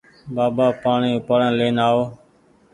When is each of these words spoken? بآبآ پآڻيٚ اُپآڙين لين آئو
بآبآ 0.35 0.67
پآڻيٚ 0.83 1.15
اُپآڙين 1.19 1.51
لين 1.59 1.75
آئو 1.85 2.03